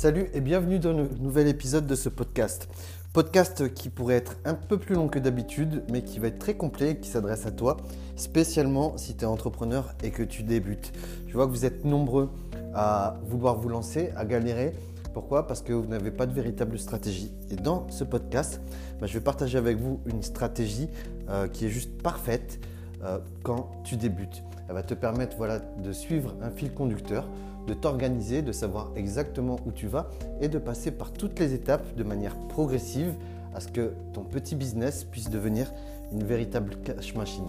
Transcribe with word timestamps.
Salut 0.00 0.30
et 0.32 0.40
bienvenue 0.40 0.78
dans 0.78 0.94
le 0.94 1.08
nouvel 1.20 1.46
épisode 1.46 1.86
de 1.86 1.94
ce 1.94 2.08
podcast. 2.08 2.70
Podcast 3.12 3.74
qui 3.74 3.90
pourrait 3.90 4.14
être 4.14 4.38
un 4.46 4.54
peu 4.54 4.78
plus 4.78 4.94
long 4.94 5.08
que 5.08 5.18
d'habitude, 5.18 5.84
mais 5.92 6.00
qui 6.00 6.18
va 6.18 6.28
être 6.28 6.38
très 6.38 6.54
complet, 6.54 6.96
qui 6.96 7.10
s'adresse 7.10 7.44
à 7.44 7.50
toi, 7.50 7.76
spécialement 8.16 8.96
si 8.96 9.14
tu 9.14 9.24
es 9.24 9.26
entrepreneur 9.26 9.92
et 10.02 10.10
que 10.10 10.22
tu 10.22 10.42
débutes. 10.42 10.92
Je 11.26 11.34
vois 11.34 11.46
que 11.46 11.50
vous 11.50 11.66
êtes 11.66 11.84
nombreux 11.84 12.30
à 12.72 13.20
vouloir 13.26 13.58
vous 13.58 13.68
lancer, 13.68 14.10
à 14.16 14.24
galérer. 14.24 14.72
Pourquoi? 15.12 15.46
Parce 15.46 15.60
que 15.60 15.74
vous 15.74 15.86
n'avez 15.86 16.10
pas 16.10 16.24
de 16.24 16.32
véritable 16.32 16.78
stratégie. 16.78 17.30
Et 17.50 17.56
dans 17.56 17.86
ce 17.90 18.02
podcast, 18.02 18.62
bah, 19.02 19.06
je 19.06 19.12
vais 19.12 19.22
partager 19.22 19.58
avec 19.58 19.76
vous 19.76 20.00
une 20.06 20.22
stratégie 20.22 20.88
euh, 21.28 21.46
qui 21.46 21.66
est 21.66 21.70
juste 21.70 22.00
parfaite 22.02 22.58
quand 23.42 23.70
tu 23.84 23.96
débutes. 23.96 24.42
Elle 24.68 24.74
va 24.74 24.82
te 24.82 24.94
permettre 24.94 25.36
voilà, 25.36 25.58
de 25.58 25.92
suivre 25.92 26.34
un 26.42 26.50
fil 26.50 26.72
conducteur, 26.72 27.26
de 27.66 27.74
t'organiser, 27.74 28.42
de 28.42 28.52
savoir 28.52 28.90
exactement 28.96 29.56
où 29.66 29.72
tu 29.72 29.86
vas 29.86 30.10
et 30.40 30.48
de 30.48 30.58
passer 30.58 30.90
par 30.90 31.12
toutes 31.12 31.38
les 31.38 31.54
étapes 31.54 31.94
de 31.96 32.04
manière 32.04 32.36
progressive 32.48 33.14
à 33.54 33.60
ce 33.60 33.68
que 33.68 33.92
ton 34.12 34.22
petit 34.22 34.54
business 34.54 35.04
puisse 35.04 35.30
devenir 35.30 35.72
une 36.12 36.24
véritable 36.24 36.76
cash 36.84 37.14
machine. 37.14 37.46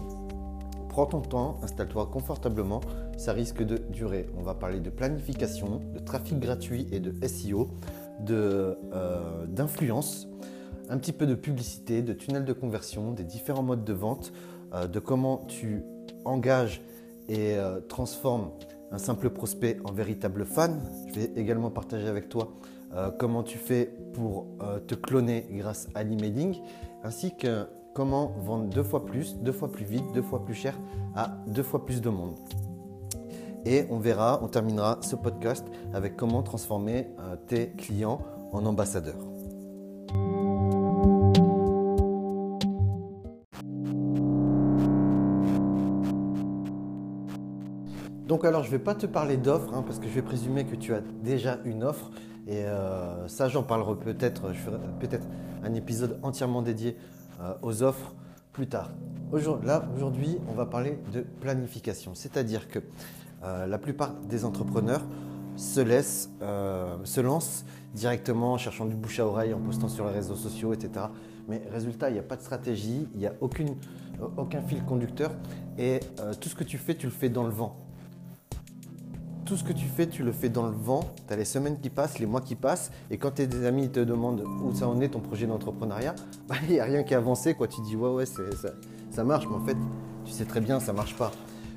Prends 0.89 1.05
ton 1.05 1.21
temps, 1.21 1.57
installe-toi 1.63 2.07
confortablement, 2.07 2.81
ça 3.17 3.31
risque 3.31 3.63
de 3.63 3.77
durer. 3.77 4.27
On 4.37 4.41
va 4.41 4.55
parler 4.55 4.79
de 4.81 4.89
planification, 4.89 5.79
de 5.93 5.99
trafic 5.99 6.37
gratuit 6.39 6.87
et 6.91 6.99
de 6.99 7.15
SEO, 7.25 7.69
euh, 8.29 8.75
d'influence, 9.47 10.27
un 10.89 10.97
petit 10.97 11.13
peu 11.13 11.25
de 11.25 11.35
publicité, 11.35 12.01
de 12.01 12.11
tunnel 12.11 12.43
de 12.43 12.51
conversion, 12.51 13.11
des 13.11 13.23
différents 13.23 13.63
modes 13.63 13.85
de 13.85 13.93
vente, 13.93 14.33
euh, 14.33 14.50
de 14.71 14.99
comment 14.99 15.37
tu 15.47 15.83
engages 16.25 16.81
et 17.27 17.55
euh, 17.55 17.79
transformes 17.81 18.51
un 18.91 18.97
simple 18.97 19.29
prospect 19.29 19.77
en 19.85 19.91
véritable 19.91 20.45
fan. 20.45 20.81
Je 21.07 21.19
vais 21.19 21.31
également 21.35 21.69
partager 21.69 22.07
avec 22.07 22.29
toi 22.29 22.53
euh, 22.93 23.09
comment 23.17 23.43
tu 23.43 23.57
fais 23.57 23.85
pour 24.13 24.47
euh, 24.61 24.79
te 24.79 24.95
cloner 24.95 25.47
grâce 25.51 25.87
à 25.95 26.03
l'emailing, 26.03 26.57
ainsi 27.03 27.35
que 27.35 27.65
comment 27.95 28.33
vendre 28.39 28.69
deux 28.69 28.83
fois 28.83 29.05
plus, 29.05 29.37
deux 29.37 29.53
fois 29.53 29.71
plus 29.71 29.85
vite, 29.85 30.03
deux 30.13 30.21
fois 30.21 30.43
plus 30.43 30.53
cher 30.53 30.77
à 31.15 31.37
deux 31.47 31.63
fois 31.63 31.85
plus 31.85 32.01
de 32.01 32.09
monde. 32.09 32.35
Et 33.65 33.85
on 33.89 33.99
verra, 33.99 34.39
on 34.43 34.47
terminera 34.47 34.97
ce 35.01 35.15
podcast 35.15 35.65
avec 35.93 36.17
comment 36.17 36.43
transformer 36.43 37.07
euh, 37.19 37.35
tes 37.47 37.71
clients 37.71 38.19
en 38.51 38.65
ambassadeurs. 38.65 39.30
Donc 48.27 48.45
alors 48.45 48.63
je 48.63 48.67
ne 48.67 48.71
vais 48.71 48.83
pas 48.83 48.95
te 48.95 49.05
parler 49.05 49.37
d'offres 49.37 49.73
hein, 49.73 49.83
parce 49.85 49.99
que 49.99 50.07
je 50.07 50.13
vais 50.13 50.21
présumer 50.21 50.65
que 50.65 50.75
tu 50.75 50.93
as 50.93 51.01
déjà 51.23 51.59
une 51.65 51.83
offre 51.83 52.11
et 52.47 52.63
euh, 52.65 53.27
ça 53.27 53.49
j'en 53.49 53.63
parlerai 53.63 53.95
peut-être, 53.95 54.53
je 54.53 54.59
ferai 54.59 54.77
peut-être 54.99 55.27
un 55.63 55.73
épisode 55.73 56.19
entièrement 56.23 56.61
dédié 56.61 56.97
euh, 57.41 57.53
aux 57.61 57.83
offres 57.83 58.13
plus 58.53 58.67
tard. 58.67 58.91
là 59.63 59.85
aujourd'hui 59.95 60.37
on 60.47 60.53
va 60.53 60.65
parler 60.65 60.99
de 61.13 61.21
planification, 61.21 62.13
c'est-à-dire 62.15 62.67
que 62.67 62.79
euh, 63.43 63.65
la 63.65 63.77
plupart 63.77 64.13
des 64.13 64.45
entrepreneurs 64.45 65.01
se 65.57 65.81
laissent, 65.81 66.29
se 66.39 67.19
lancent 67.19 67.65
directement 67.93 68.53
en 68.53 68.57
cherchant 68.57 68.85
du 68.85 68.95
bouche 68.95 69.19
à 69.19 69.27
oreille, 69.27 69.53
en 69.53 69.59
postant 69.59 69.89
sur 69.89 70.05
les 70.05 70.13
réseaux 70.13 70.37
sociaux, 70.37 70.73
etc. 70.73 71.07
Mais 71.49 71.61
résultat, 71.69 72.09
il 72.09 72.13
n'y 72.13 72.19
a 72.19 72.23
pas 72.23 72.37
de 72.37 72.41
stratégie, 72.41 73.09
il 73.13 73.19
n'y 73.19 73.27
a 73.27 73.33
aucun 73.41 74.61
fil 74.61 74.81
conducteur 74.85 75.31
et 75.77 75.99
tout 76.39 76.47
ce 76.47 76.55
que 76.55 76.63
tu 76.63 76.77
fais, 76.77 76.95
tu 76.95 77.05
le 77.05 77.11
fais 77.11 77.27
dans 77.27 77.43
le 77.43 77.49
vent 77.49 77.90
tout 79.51 79.57
ce 79.57 79.65
que 79.65 79.73
tu 79.73 79.87
fais, 79.87 80.07
tu 80.07 80.23
le 80.23 80.31
fais 80.31 80.47
dans 80.47 80.65
le 80.65 80.71
vent. 80.71 81.01
Tu 81.27 81.33
as 81.33 81.35
les 81.35 81.43
semaines 81.43 81.77
qui 81.77 81.89
passent, 81.89 82.19
les 82.19 82.25
mois 82.25 82.39
qui 82.39 82.55
passent. 82.55 82.89
Et 83.09 83.17
quand 83.17 83.31
tes 83.31 83.65
amis 83.65 83.89
te 83.89 83.99
demandent 83.99 84.45
où 84.63 84.73
ça 84.73 84.87
en 84.87 85.01
est 85.01 85.09
ton 85.09 85.19
projet 85.19 85.45
d'entrepreneuriat, 85.45 86.15
bah, 86.47 86.55
il 86.63 86.69
n'y 86.69 86.79
a 86.79 86.85
rien 86.85 87.03
qui 87.03 87.13
a 87.13 87.17
avancé. 87.17 87.53
Quoi. 87.53 87.67
Tu 87.67 87.81
dis 87.81 87.97
ouais, 87.97 88.11
ouais, 88.11 88.23
ça, 88.25 89.23
marche. 89.25 89.45
Mais 89.49 89.55
en 89.57 89.65
fait, 89.65 89.75
tu 90.23 90.31
sais 90.31 90.45
très 90.45 90.61
bien, 90.61 90.79
ça 90.79 90.93
marche 90.93 91.17
pas. 91.17 91.33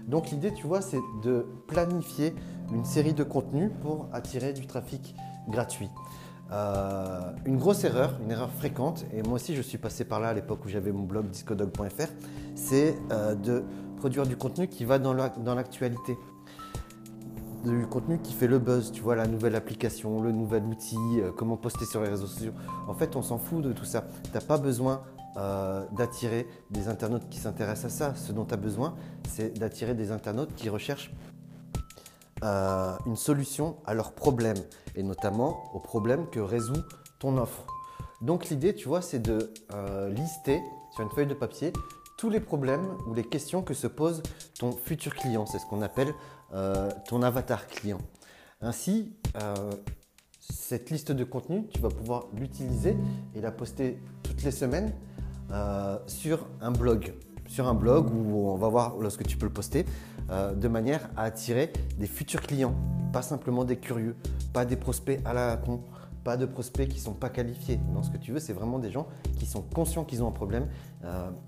Donc 0.07 0.31
l'idée, 0.31 0.55
tu 0.55 0.69
vois, 0.69 0.83
c'est 0.83 1.01
de 1.25 1.47
planifier 1.67 2.33
une 2.73 2.85
série 2.85 3.13
de 3.13 3.25
contenus 3.25 3.73
pour 3.83 4.09
attirer 4.13 4.53
du 4.53 4.69
trafic 4.69 5.17
gratuit. 5.49 5.91
Euh, 6.53 7.33
une 7.45 7.57
grosse 7.57 7.83
erreur, 7.83 8.17
une 8.23 8.31
erreur 8.31 8.53
fréquente, 8.53 9.05
et 9.13 9.23
moi 9.25 9.35
aussi 9.35 9.57
je 9.57 9.63
suis 9.63 9.79
passé 9.79 10.05
par 10.05 10.21
là 10.21 10.29
à 10.29 10.35
l'époque 10.35 10.65
où 10.65 10.69
j'avais 10.69 10.93
mon 10.93 11.03
blog 11.03 11.29
discodog.fr, 11.29 12.07
c'est 12.55 12.97
euh, 13.11 13.35
de 13.35 13.65
produire 13.97 14.27
du 14.27 14.37
contenu 14.37 14.69
qui 14.69 14.85
va 14.85 15.01
dans 15.01 15.15
l'actualité 15.55 16.17
du 17.65 17.87
contenu 17.87 18.19
qui 18.19 18.33
fait 18.33 18.47
le 18.47 18.59
buzz, 18.59 18.93
tu 18.93 19.01
vois, 19.01 19.17
la 19.17 19.27
nouvelle 19.27 19.57
application, 19.57 20.21
le 20.21 20.33
nouvel 20.33 20.65
outil, 20.65 20.97
euh, 21.19 21.33
comment 21.37 21.57
poster 21.57 21.87
sur 21.87 22.03
les 22.03 22.09
réseaux 22.09 22.27
sociaux. 22.27 22.53
En 22.87 22.95
fait, 22.95 23.17
on 23.17 23.23
s'en 23.23 23.39
fout 23.39 23.63
de 23.63 23.73
tout 23.73 23.85
ça. 23.85 24.05
Tu 24.25 24.31
n'as 24.35 24.41
pas 24.41 24.59
besoin 24.59 25.03
euh, 25.37 25.85
d'attirer 25.93 26.47
des 26.71 26.89
internautes 26.89 27.29
qui 27.31 27.39
s'intéressent 27.39 27.87
à 27.87 27.97
ça. 27.97 28.15
Ce 28.15 28.33
dont 28.33 28.45
tu 28.45 28.55
as 28.55 28.59
besoin, 28.59 28.95
c'est 29.29 29.59
d'attirer 29.59 29.95
des 29.95 30.13
internautes 30.13 30.55
qui 30.55 30.69
recherchent 30.69 31.13
euh, 32.43 32.97
une 33.07 33.17
solution 33.17 33.77
à 33.87 33.95
leurs 33.95 34.13
problèmes, 34.13 34.63
et 34.95 35.03
notamment 35.03 35.75
aux 35.75 35.81
problèmes 35.81 36.29
que 36.29 36.41
résout 36.41 36.83
ton 37.19 37.39
offre. 37.39 37.67
Donc 38.21 38.49
l'idée, 38.49 38.75
tu 38.75 38.89
vois, 38.89 39.03
c'est 39.03 39.19
de 39.19 39.51
lister 40.09 40.63
sur 40.93 41.03
une 41.03 41.11
feuille 41.11 41.27
de 41.27 41.35
papier 41.35 41.73
tous 42.17 42.31
les 42.31 42.41
problèmes 42.41 42.87
ou 43.07 43.15
les 43.15 43.25
questions 43.25 43.63
que 43.63 43.75
se 43.75 43.87
pose 43.87 44.23
ton 44.59 44.73
futur 44.73 45.15
client. 45.15 45.47
C'est 45.47 45.59
ce 45.59 45.67
qu'on 45.67 45.83
appelle 45.83 46.15
euh, 46.55 46.89
ton 47.09 47.23
avatar 47.23 47.67
client. 47.67 47.99
Ainsi, 48.61 49.13
euh, 49.43 49.73
cette 50.39 50.91
liste 50.91 51.11
de 51.11 51.25
contenu, 51.25 51.67
tu 51.67 51.81
vas 51.81 51.89
pouvoir 51.89 52.27
l'utiliser 52.33 52.97
et 53.35 53.41
la 53.41 53.51
poster 53.51 53.99
toutes 54.23 54.45
les 54.45 54.53
semaines 54.53 54.93
euh, 55.51 55.99
sur 56.07 56.47
un 56.61 56.71
blog. 56.71 57.13
Sur 57.49 57.67
un 57.67 57.75
blog 57.75 58.09
où 58.15 58.51
on 58.51 58.57
va 58.57 58.69
voir 58.69 58.97
lorsque 58.99 59.25
tu 59.25 59.37
peux 59.37 59.47
le 59.47 59.53
poster, 59.53 59.85
de 60.31 60.69
manière 60.69 61.11
à 61.17 61.25
attirer 61.25 61.71
des 61.99 62.07
futurs 62.07 62.41
clients, 62.41 62.75
pas 63.13 63.21
simplement 63.21 63.65
des 63.65 63.77
curieux, 63.77 64.17
pas 64.55 64.65
des 64.65 64.77
prospects 64.77 65.21
à 65.27 65.35
la 65.35 65.59
con, 65.59 65.83
pas 66.25 66.39
de 66.39 66.47
prospects 66.47 66.89
qui 66.89 66.97
ne 66.97 67.03
sont 67.03 67.13
pas 67.13 67.29
qualifiés. 67.29 67.79
Non, 67.93 68.03
ce 68.03 68.11
que 68.11 68.17
tu 68.17 68.33
veux, 68.33 68.39
c'est 68.39 68.55
vraiment 68.55 68.79
des 68.79 68.91
gens 68.91 69.07
qui 69.39 69.45
sont 69.45 69.61
conscients 69.61 70.05
qu'ils 70.05 70.23
ont 70.23 70.29
un 70.29 70.33
problème 70.33 70.69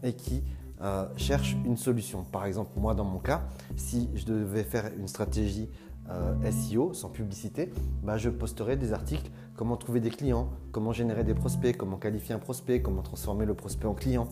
et 0.03 0.13
qui 0.13 0.43
euh, 0.83 1.07
cherche 1.17 1.57
une 1.65 1.79
solution. 1.79 2.25
Par 2.25 2.45
exemple, 2.45 2.71
moi 2.77 2.95
dans 2.95 3.05
mon 3.05 3.19
cas, 3.19 3.43
si 3.77 4.11
je 4.15 4.27
devais 4.27 4.63
faire 4.63 4.91
une 4.99 5.09
stratégie 5.09 5.71
euh, 6.11 6.35
SEO 6.51 6.93
sans 6.93 7.09
publicité, 7.09 7.73
bah, 8.03 8.19
je 8.19 8.29
posterais 8.29 8.77
des 8.77 8.93
articles 8.93 9.31
comment 9.57 9.77
trouver 9.79 10.01
des 10.01 10.11
clients, 10.11 10.51
comment 10.73 10.93
générer 10.93 11.25
des 11.25 11.33
prospects, 11.33 11.75
comment 11.77 11.97
qualifier 11.97 12.35
un 12.35 12.39
prospect, 12.39 12.83
comment 12.83 13.01
transformer 13.01 13.47
le 13.47 13.55
prospect 13.55 13.87
en 13.87 13.95
client. 13.95 14.29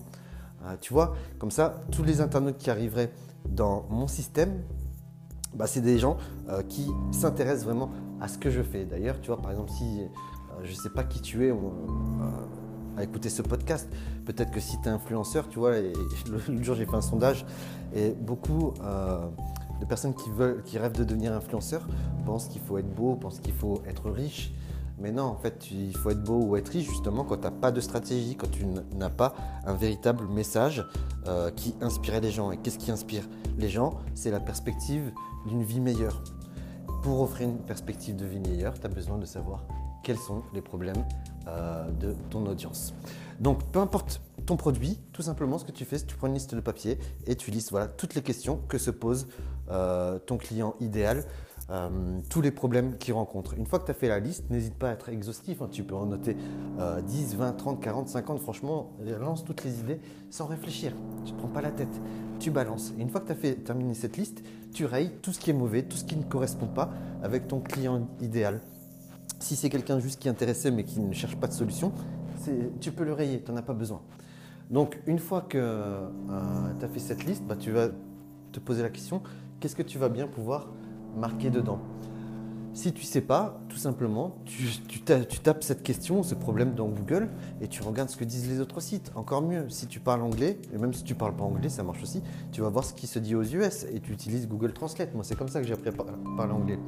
Euh, 0.66 0.76
tu 0.80 0.92
vois, 0.92 1.14
comme 1.38 1.50
ça, 1.50 1.82
tous 1.90 2.02
les 2.02 2.20
internautes 2.20 2.58
qui 2.58 2.68
arriveraient 2.70 3.10
dans 3.48 3.86
mon 3.88 4.06
système, 4.06 4.62
bah, 5.54 5.66
c'est 5.66 5.80
des 5.80 5.98
gens 5.98 6.18
qui 6.68 6.90
s'intéressent 7.12 7.64
vraiment 7.64 7.90
à 8.20 8.28
ce 8.28 8.38
que 8.38 8.50
je 8.50 8.60
fais. 8.60 8.84
D'ailleurs, 8.84 9.20
tu 9.20 9.28
vois, 9.28 9.40
par 9.40 9.50
exemple, 9.50 9.70
si 9.70 10.00
je 10.62 10.70
ne 10.70 10.76
sais 10.76 10.90
pas 10.90 11.04
qui 11.04 11.20
tu 11.20 11.46
es, 11.46 11.52
à 12.96 13.02
écouter 13.02 13.28
ce 13.28 13.42
podcast. 13.42 13.88
Peut-être 14.24 14.50
que 14.50 14.60
si 14.60 14.80
tu 14.80 14.88
es 14.88 14.92
influenceur, 14.92 15.48
tu 15.48 15.58
vois, 15.58 15.78
et, 15.78 15.92
le, 16.48 16.62
jour 16.62 16.74
j'ai 16.76 16.86
fait 16.86 16.96
un 16.96 17.00
sondage 17.00 17.44
et 17.94 18.10
beaucoup 18.10 18.74
euh, 18.82 19.26
de 19.80 19.86
personnes 19.86 20.14
qui, 20.14 20.30
veulent, 20.30 20.62
qui 20.62 20.78
rêvent 20.78 20.96
de 20.96 21.04
devenir 21.04 21.32
influenceur 21.32 21.86
pensent 22.24 22.48
qu'il 22.48 22.60
faut 22.60 22.78
être 22.78 22.92
beau, 22.94 23.16
pensent 23.16 23.40
qu'il 23.40 23.54
faut 23.54 23.82
être 23.86 24.10
riche. 24.10 24.52
Mais 24.98 25.10
non, 25.10 25.24
en 25.24 25.36
fait, 25.36 25.70
il 25.72 25.96
faut 25.96 26.10
être 26.10 26.22
beau 26.22 26.40
ou 26.40 26.56
être 26.56 26.68
riche 26.68 26.88
justement 26.88 27.24
quand 27.24 27.36
tu 27.36 27.42
n'as 27.42 27.50
pas 27.50 27.72
de 27.72 27.80
stratégie, 27.80 28.36
quand 28.36 28.50
tu 28.50 28.64
n'as 28.64 29.10
pas 29.10 29.34
un 29.66 29.74
véritable 29.74 30.26
message 30.28 30.86
euh, 31.26 31.50
qui 31.50 31.74
inspirait 31.80 32.20
les 32.20 32.30
gens. 32.30 32.52
Et 32.52 32.58
qu'est-ce 32.58 32.78
qui 32.78 32.92
inspire 32.92 33.24
les 33.58 33.68
gens? 33.68 33.98
C'est 34.14 34.30
la 34.30 34.40
perspective 34.40 35.12
d'une 35.46 35.64
vie 35.64 35.80
meilleure. 35.80 36.22
Pour 37.02 37.20
offrir 37.20 37.48
une 37.48 37.58
perspective 37.58 38.16
de 38.16 38.24
vie 38.24 38.38
meilleure, 38.38 38.78
tu 38.78 38.86
as 38.86 38.88
besoin 38.88 39.18
de 39.18 39.26
savoir 39.26 39.64
quels 40.04 40.18
sont 40.18 40.42
les 40.54 40.62
problèmes 40.62 41.04
euh, 41.46 41.90
de 41.90 42.14
ton 42.30 42.46
audience. 42.46 42.94
Donc 43.38 43.64
peu 43.64 43.78
importe 43.78 44.22
ton 44.46 44.56
produit, 44.56 44.98
tout 45.12 45.20
simplement 45.20 45.58
ce 45.58 45.64
que 45.66 45.72
tu 45.72 45.84
fais, 45.84 45.98
c'est 45.98 46.06
que 46.06 46.10
tu 46.10 46.16
prends 46.16 46.28
une 46.28 46.34
liste 46.34 46.54
de 46.54 46.60
papier 46.60 46.98
et 47.26 47.36
tu 47.36 47.50
listes 47.50 47.70
voilà, 47.70 47.86
toutes 47.86 48.14
les 48.14 48.22
questions 48.22 48.60
que 48.68 48.78
se 48.78 48.90
pose 48.90 49.26
euh, 49.70 50.18
ton 50.18 50.38
client 50.38 50.74
idéal, 50.80 51.24
euh, 51.68 52.18
tous 52.30 52.40
les 52.40 52.50
problèmes 52.50 52.96
qu'il 52.96 53.12
rencontre. 53.12 53.54
Une 53.54 53.66
fois 53.66 53.78
que 53.78 53.84
tu 53.84 53.90
as 53.90 53.94
fait 53.94 54.08
la 54.08 54.20
liste, 54.20 54.48
n'hésite 54.48 54.74
pas 54.74 54.88
à 54.88 54.92
être 54.92 55.10
exhaustif, 55.10 55.60
hein. 55.60 55.68
tu 55.70 55.82
peux 55.82 55.94
en 55.94 56.06
noter 56.06 56.34
10, 57.06 57.36
20, 57.36 57.52
30, 57.52 57.80
40, 57.82 58.08
50, 58.08 58.40
franchement, 58.40 58.92
lance 59.20 59.44
toutes 59.44 59.64
les 59.64 59.80
idées 59.80 60.00
sans 60.30 60.46
réfléchir, 60.46 60.92
tu 61.26 61.32
ne 61.32 61.38
prends 61.38 61.48
pas 61.48 61.60
la 61.60 61.72
tête, 61.72 62.00
tu 62.38 62.50
balances. 62.50 62.94
Et 62.98 63.02
une 63.02 63.10
fois 63.10 63.20
que 63.20 63.32
tu 63.32 63.46
as 63.46 63.54
terminé 63.54 63.92
cette 63.92 64.16
liste, 64.16 64.42
tu 64.72 64.86
rayes 64.86 65.10
tout 65.20 65.32
ce 65.32 65.40
qui 65.40 65.50
est 65.50 65.54
mauvais, 65.54 65.82
tout 65.82 65.96
ce 65.96 66.04
qui 66.04 66.16
ne 66.16 66.24
correspond 66.24 66.68
pas 66.68 66.90
avec 67.22 67.48
ton 67.48 67.60
client 67.60 68.08
idéal. 68.20 68.60
Si 69.44 69.56
c'est 69.56 69.68
quelqu'un 69.68 69.98
juste 69.98 70.20
qui 70.20 70.28
est 70.28 70.70
mais 70.70 70.84
qui 70.84 71.00
ne 71.00 71.12
cherche 71.12 71.36
pas 71.36 71.46
de 71.46 71.52
solution, 71.52 71.92
tu 72.80 72.92
peux 72.92 73.04
le 73.04 73.12
rayer, 73.12 73.42
tu 73.42 73.52
n'en 73.52 73.58
as 73.58 73.62
pas 73.62 73.74
besoin. 73.74 74.00
Donc 74.70 74.98
une 75.06 75.18
fois 75.18 75.42
que 75.42 75.58
euh, 75.58 76.08
tu 76.78 76.84
as 76.86 76.88
fait 76.88 76.98
cette 76.98 77.26
liste, 77.26 77.44
bah, 77.44 77.54
tu 77.54 77.70
vas 77.70 77.88
te 78.52 78.58
poser 78.58 78.82
la 78.82 78.88
question, 78.88 79.20
qu'est-ce 79.60 79.76
que 79.76 79.82
tu 79.82 79.98
vas 79.98 80.08
bien 80.08 80.28
pouvoir 80.28 80.72
marquer 81.14 81.50
dedans? 81.50 81.78
Si 82.72 82.94
tu 82.94 83.02
sais 83.02 83.20
pas, 83.20 83.60
tout 83.68 83.76
simplement, 83.76 84.38
tu, 84.46 84.64
tu, 84.88 85.00
tapes 85.02 85.62
cette 85.62 85.82
question, 85.82 86.22
ce 86.22 86.34
problème 86.34 86.74
dans 86.74 86.88
Google 86.88 87.28
et 87.60 87.68
tu 87.68 87.82
regardes 87.82 88.08
ce 88.08 88.16
que 88.16 88.24
disent 88.24 88.48
les 88.48 88.60
autres 88.60 88.80
sites. 88.80 89.12
Encore 89.14 89.42
mieux, 89.42 89.68
si 89.68 89.86
tu 89.86 90.00
parles 90.00 90.22
anglais, 90.22 90.58
et 90.72 90.78
même 90.78 90.94
si 90.94 91.04
tu 91.04 91.14
parles 91.14 91.36
pas 91.36 91.44
anglais, 91.44 91.68
ça 91.68 91.82
marche 91.82 92.02
aussi, 92.02 92.22
tu 92.50 92.62
vas 92.62 92.70
voir 92.70 92.82
ce 92.86 92.94
qui 92.94 93.06
se 93.06 93.18
dit 93.18 93.34
aux 93.34 93.44
US 93.44 93.84
et 93.92 94.00
tu 94.00 94.10
utilises 94.10 94.48
Google 94.48 94.72
Translate. 94.72 95.14
Moi, 95.14 95.22
c'est 95.22 95.36
comme 95.36 95.48
ça 95.48 95.60
que 95.60 95.66
j'ai 95.66 95.74
appris 95.74 95.90
à 95.90 95.92
parler 95.92 96.52
anglais. 96.54 96.78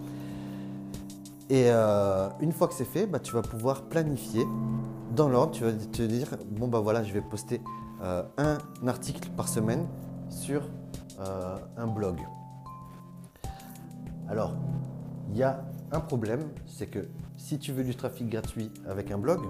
Et 1.49 1.67
euh, 1.69 2.29
une 2.41 2.53
fois 2.53 2.67
que 2.67 2.75
c'est 2.75 2.85
fait, 2.85 3.07
bah, 3.07 3.21
tu 3.21 3.33
vas 3.33 3.43
pouvoir 3.43 3.83
planifier 3.83 4.45
dans 5.15 5.29
l'ordre. 5.29 5.53
Tu 5.53 5.63
vas 5.63 5.73
te 5.73 6.03
dire 6.03 6.29
bon, 6.51 6.67
bah 6.67 6.81
voilà, 6.81 7.05
je 7.05 7.13
vais 7.13 7.21
poster 7.21 7.61
euh, 8.03 8.23
un 8.37 8.59
article 8.87 9.31
par 9.37 9.49
semaine 9.49 9.87
sur 10.29 10.63
euh, 11.21 11.57
un 11.77 11.87
blog. 11.87 12.19
Alors, 14.29 14.55
il 15.31 15.37
y 15.37 15.45
a 15.45 15.65
un 15.93 16.01
problème, 16.01 16.41
c'est 16.67 16.89
que 16.89 17.07
si 17.37 17.61
tu 17.61 17.71
veux 17.73 17.85
du 17.85 17.95
trafic 17.95 18.29
gratuit 18.29 18.73
avec 18.89 19.13
un 19.13 19.19
blog, 19.19 19.41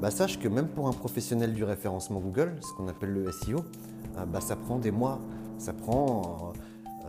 bah 0.00 0.10
sache 0.10 0.38
que 0.38 0.48
même 0.48 0.68
pour 0.68 0.88
un 0.88 0.92
professionnel 0.92 1.52
du 1.52 1.62
référencement 1.62 2.20
Google, 2.20 2.56
ce 2.62 2.72
qu'on 2.74 2.88
appelle 2.88 3.12
le 3.12 3.30
SEO, 3.30 3.64
bah 4.28 4.40
ça 4.40 4.56
prend 4.56 4.78
des 4.78 4.90
mois, 4.90 5.20
ça 5.58 5.74
prend 5.74 6.54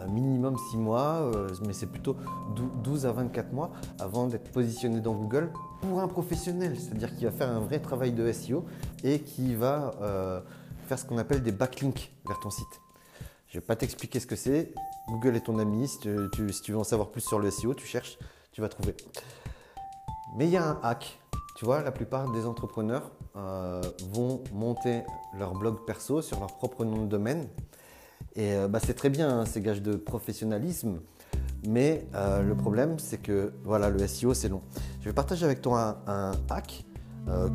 minimum 0.07 0.57
6 0.71 0.77
mois, 0.77 1.31
euh, 1.33 1.49
mais 1.65 1.73
c'est 1.73 1.87
plutôt 1.87 2.15
12 2.83 3.05
à 3.05 3.11
24 3.11 3.53
mois 3.53 3.71
avant 3.99 4.27
d'être 4.27 4.51
positionné 4.51 5.01
dans 5.01 5.13
Google 5.13 5.51
pour 5.81 6.01
un 6.01 6.07
professionnel, 6.07 6.77
c'est-à-dire 6.79 7.15
qu'il 7.15 7.25
va 7.25 7.31
faire 7.31 7.49
un 7.49 7.59
vrai 7.59 7.79
travail 7.79 8.11
de 8.11 8.31
SEO 8.31 8.65
et 9.03 9.19
qui 9.19 9.55
va 9.55 9.91
euh, 10.01 10.39
faire 10.87 10.99
ce 10.99 11.05
qu'on 11.05 11.17
appelle 11.17 11.43
des 11.43 11.51
backlinks 11.51 12.13
vers 12.27 12.39
ton 12.39 12.49
site. 12.49 12.81
Je 13.47 13.57
ne 13.57 13.61
vais 13.61 13.65
pas 13.65 13.75
t'expliquer 13.75 14.19
ce 14.19 14.27
que 14.27 14.35
c'est. 14.35 14.73
Google 15.07 15.35
est 15.35 15.45
ton 15.45 15.59
ami. 15.59 15.87
Si 15.87 15.99
tu, 15.99 16.51
si 16.51 16.61
tu, 16.61 16.71
veux 16.71 16.79
en 16.79 16.83
savoir 16.83 17.09
plus 17.09 17.21
sur 17.21 17.39
le 17.39 17.49
SEO, 17.51 17.73
tu 17.73 17.85
cherches, 17.85 18.17
tu 18.51 18.61
vas 18.61 18.69
trouver. 18.69 18.95
Mais 20.35 20.45
il 20.45 20.51
y 20.51 20.57
a 20.57 20.67
un 20.67 20.79
hack. 20.83 21.19
Tu 21.55 21.63
vois, 21.63 21.81
la 21.81 21.91
plupart 21.91 22.29
des 22.31 22.45
entrepreneurs 22.45 23.11
euh, 23.37 23.81
vont 24.11 24.43
monter 24.51 25.03
leur 25.37 25.53
blog 25.53 25.85
perso 25.85 26.21
sur 26.21 26.39
leur 26.39 26.53
propre 26.57 26.83
nom 26.83 27.03
de 27.03 27.07
domaine. 27.07 27.47
Et 28.35 28.53
euh, 28.53 28.67
bah, 28.67 28.79
c'est 28.83 28.93
très 28.93 29.09
bien, 29.09 29.39
hein, 29.39 29.45
c'est 29.45 29.61
gage 29.61 29.81
de 29.81 29.95
professionnalisme. 29.95 30.99
Mais 31.67 32.07
euh, 32.13 32.43
le 32.43 32.55
problème, 32.55 32.99
c'est 32.99 33.17
que 33.17 33.53
voilà, 33.63 33.89
le 33.89 34.05
SEO, 34.07 34.33
c'est 34.33 34.49
long. 34.49 34.61
Je 35.01 35.05
vais 35.05 35.13
partager 35.13 35.45
avec 35.45 35.61
toi 35.61 36.03
un, 36.07 36.31
hack 36.49 36.85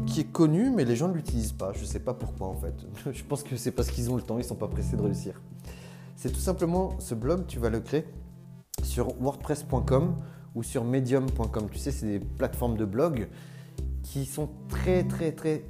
qui 0.04 0.18
est 0.18 0.32
connu, 0.32 0.68
mais 0.70 0.84
les 0.84 0.96
gens 0.96 1.06
ne 1.06 1.14
l'utilisent 1.14 1.52
pas. 1.52 1.72
Je 1.72 1.82
ne 1.82 1.84
sais 1.84 2.00
pas 2.00 2.12
pourquoi 2.12 2.48
en 2.48 2.56
fait. 2.56 2.74
Je 3.12 3.22
pense 3.22 3.44
que 3.44 3.56
c'est 3.56 3.70
parce 3.70 3.88
qu'ils 3.88 4.10
ont 4.10 4.16
le 4.16 4.22
temps, 4.22 4.34
ils 4.34 4.42
ne 4.42 4.46
sont 4.48 4.56
pas 4.56 4.66
pressés 4.66 4.96
de 4.96 5.02
réussir. 5.02 5.40
C'est 6.16 6.30
tout 6.32 6.40
simplement 6.40 6.98
ce 6.98 7.14
blog, 7.14 7.46
tu 7.46 7.60
vas 7.60 7.70
le 7.70 7.78
créer 7.78 8.04
sur 8.82 9.20
wordpress.com 9.22 10.16
ou 10.54 10.62
sur 10.62 10.84
medium.com. 10.84 11.68
Tu 11.70 11.78
sais, 11.78 11.92
c'est 11.92 12.06
des 12.06 12.18
plateformes 12.18 12.76
de 12.76 12.84
blog 12.84 13.28
qui 14.02 14.26
sont 14.26 14.48
très 14.68 15.04
très 15.04 15.32
très 15.32 15.64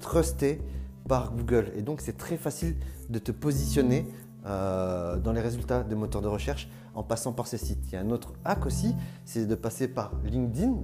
trustées 0.00 0.60
par 1.08 1.32
Google. 1.34 1.72
Et 1.76 1.82
donc 1.82 2.00
c'est 2.00 2.16
très 2.16 2.36
facile 2.36 2.76
de 3.08 3.18
te 3.18 3.32
positionner 3.32 4.06
euh, 4.46 5.16
dans 5.16 5.32
les 5.32 5.40
résultats 5.40 5.82
des 5.82 5.94
moteurs 5.94 6.20
de 6.20 6.28
recherche 6.28 6.68
en 6.94 7.02
passant 7.02 7.32
par 7.32 7.46
ces 7.46 7.56
sites. 7.56 7.80
Il 7.88 7.94
y 7.94 7.96
a 7.96 8.00
un 8.00 8.10
autre 8.10 8.34
hack 8.44 8.66
aussi, 8.66 8.94
c'est 9.24 9.46
de 9.46 9.54
passer 9.54 9.88
par 9.88 10.12
LinkedIn 10.22 10.82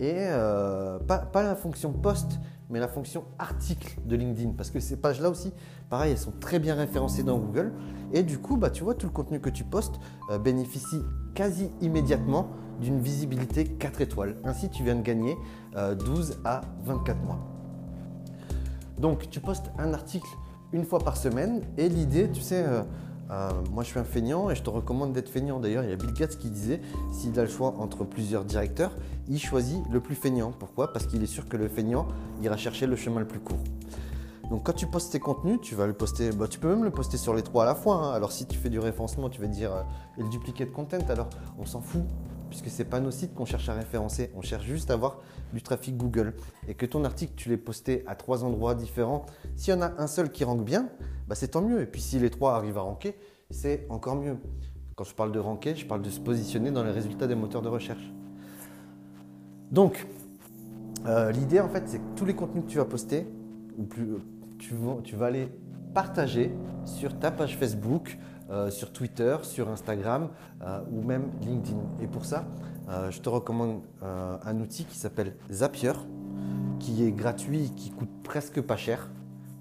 et 0.00 0.14
euh, 0.16 0.98
pas, 0.98 1.28
la 1.42 1.54
fonction 1.54 1.92
post, 1.92 2.40
mais 2.70 2.80
la 2.80 2.88
fonction 2.88 3.24
article 3.38 3.98
de 4.04 4.16
LinkedIn. 4.16 4.54
Parce 4.56 4.70
que 4.70 4.80
ces 4.80 4.96
pages-là 4.96 5.30
aussi, 5.30 5.52
pareil, 5.90 6.10
elles 6.10 6.18
sont 6.18 6.32
très 6.40 6.58
bien 6.58 6.74
référencées 6.74 7.22
dans 7.22 7.38
Google. 7.38 7.72
Et 8.12 8.24
du 8.24 8.38
coup, 8.38 8.56
bah, 8.56 8.70
tu 8.70 8.82
vois, 8.82 8.94
tout 8.94 9.06
le 9.06 9.12
contenu 9.12 9.38
que 9.38 9.50
tu 9.50 9.62
postes 9.62 10.00
euh, 10.30 10.38
bénéficie 10.38 11.02
quasi 11.34 11.70
immédiatement 11.80 12.48
d'une 12.80 13.00
visibilité 13.00 13.64
4 13.64 14.00
étoiles. 14.00 14.36
Ainsi, 14.42 14.70
tu 14.70 14.82
viens 14.82 14.96
de 14.96 15.02
gagner 15.02 15.36
12 15.76 16.40
à 16.44 16.62
24 16.84 17.22
mois. 17.22 17.38
Donc, 18.98 19.30
tu 19.30 19.38
postes 19.38 19.70
un 19.78 19.94
article 19.94 20.26
une 20.72 20.84
fois 20.84 20.98
par 20.98 21.16
semaine. 21.16 21.62
Et 21.78 21.88
l'idée, 21.88 22.30
tu 22.30 22.40
sais, 22.40 22.64
euh, 22.66 22.82
euh, 23.30 23.50
moi 23.70 23.82
je 23.82 23.88
suis 23.88 23.98
un 23.98 24.04
feignant 24.04 24.50
et 24.50 24.54
je 24.54 24.62
te 24.62 24.70
recommande 24.70 25.12
d'être 25.12 25.28
feignant. 25.28 25.60
D'ailleurs, 25.60 25.84
il 25.84 25.90
y 25.90 25.92
a 25.92 25.96
Bill 25.96 26.12
Gates 26.12 26.36
qui 26.36 26.50
disait 26.50 26.80
s'il 27.12 27.38
a 27.38 27.42
le 27.42 27.48
choix 27.48 27.74
entre 27.78 28.04
plusieurs 28.04 28.44
directeurs, 28.44 28.92
il 29.28 29.38
choisit 29.38 29.82
le 29.90 30.00
plus 30.00 30.14
feignant. 30.14 30.52
Pourquoi? 30.58 30.92
Parce 30.92 31.06
qu'il 31.06 31.22
est 31.22 31.26
sûr 31.26 31.48
que 31.48 31.56
le 31.56 31.68
feignant 31.68 32.06
ira 32.42 32.56
chercher 32.56 32.86
le 32.86 32.96
chemin 32.96 33.20
le 33.20 33.26
plus 33.26 33.40
court. 33.40 33.60
Donc 34.50 34.64
quand 34.64 34.74
tu 34.74 34.86
postes 34.86 35.12
tes 35.12 35.20
contenus, 35.20 35.60
tu 35.62 35.74
vas 35.74 35.86
le 35.86 35.94
poster, 35.94 36.30
bah, 36.30 36.46
tu 36.46 36.58
peux 36.58 36.68
même 36.68 36.84
le 36.84 36.90
poster 36.90 37.16
sur 37.16 37.32
les 37.32 37.42
trois 37.42 37.62
à 37.62 37.66
la 37.66 37.74
fois. 37.74 37.96
Hein. 37.96 38.12
Alors 38.12 38.32
si 38.32 38.44
tu 38.44 38.58
fais 38.58 38.68
du 38.68 38.78
référencement, 38.78 39.30
tu 39.30 39.40
vas 39.40 39.46
dire 39.46 39.72
euh, 39.72 39.82
le 40.18 40.28
duplicate 40.28 40.72
content, 40.72 40.98
alors 41.08 41.30
on 41.58 41.64
s'en 41.64 41.80
fout 41.80 42.02
puisque 42.52 42.68
ce 42.68 42.82
n'est 42.82 42.88
pas 42.88 43.00
nos 43.00 43.10
sites 43.10 43.34
qu'on 43.34 43.46
cherche 43.46 43.70
à 43.70 43.72
référencer, 43.72 44.30
on 44.36 44.42
cherche 44.42 44.66
juste 44.66 44.90
à 44.90 44.94
avoir 44.94 45.20
du 45.54 45.62
trafic 45.62 45.96
Google. 45.96 46.34
Et 46.68 46.74
que 46.74 46.84
ton 46.84 47.02
article, 47.02 47.32
tu 47.34 47.48
l'aies 47.48 47.56
posté 47.56 48.04
à 48.06 48.14
trois 48.14 48.44
endroits 48.44 48.74
différents, 48.74 49.24
s'il 49.56 49.72
y 49.72 49.76
en 49.76 49.80
a 49.80 49.90
un 49.96 50.06
seul 50.06 50.30
qui 50.30 50.44
rank 50.44 50.62
bien, 50.62 50.90
bah 51.28 51.34
c'est 51.34 51.48
tant 51.48 51.62
mieux. 51.62 51.80
Et 51.80 51.86
puis 51.86 52.02
si 52.02 52.18
les 52.18 52.28
trois 52.28 52.54
arrivent 52.54 52.76
à 52.76 52.82
ranker, 52.82 53.16
c'est 53.48 53.86
encore 53.88 54.16
mieux. 54.16 54.36
Quand 54.96 55.04
je 55.04 55.14
parle 55.14 55.32
de 55.32 55.38
ranker, 55.38 55.74
je 55.74 55.86
parle 55.86 56.02
de 56.02 56.10
se 56.10 56.20
positionner 56.20 56.70
dans 56.70 56.84
les 56.84 56.90
résultats 56.90 57.26
des 57.26 57.34
moteurs 57.34 57.62
de 57.62 57.70
recherche. 57.70 58.12
Donc, 59.70 60.06
euh, 61.06 61.32
l'idée 61.32 61.60
en 61.60 61.70
fait, 61.70 61.84
c'est 61.86 62.00
que 62.00 62.14
tous 62.16 62.26
les 62.26 62.34
contenus 62.34 62.64
que 62.66 62.70
tu 62.70 62.76
vas 62.76 62.84
poster, 62.84 63.26
ou 63.78 63.84
plus, 63.84 64.04
vas, 64.72 64.98
tu 65.02 65.16
vas 65.16 65.30
les 65.30 65.48
partager 65.94 66.52
sur 66.84 67.18
ta 67.18 67.30
page 67.30 67.56
Facebook, 67.56 68.18
euh, 68.52 68.70
sur 68.70 68.92
Twitter, 68.92 69.34
sur 69.44 69.70
Instagram 69.70 70.28
euh, 70.60 70.82
ou 70.92 71.00
même 71.02 71.30
LinkedIn. 71.40 71.80
Et 72.02 72.06
pour 72.06 72.26
ça, 72.26 72.44
euh, 72.90 73.10
je 73.10 73.18
te 73.18 73.30
recommande 73.30 73.80
un 74.02 74.60
outil 74.60 74.84
qui 74.84 74.98
s'appelle 74.98 75.34
Zapier, 75.50 75.92
qui 76.78 77.02
est 77.02 77.12
gratuit, 77.12 77.72
qui 77.74 77.90
coûte 77.90 78.10
presque 78.22 78.60
pas 78.60 78.76
cher. 78.76 79.08